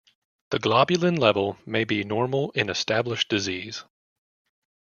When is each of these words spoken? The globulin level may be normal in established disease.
The 0.49 0.57
globulin 0.57 1.19
level 1.19 1.59
may 1.67 1.83
be 1.83 2.03
normal 2.03 2.49
in 2.53 2.71
established 2.71 3.29
disease. 3.29 3.83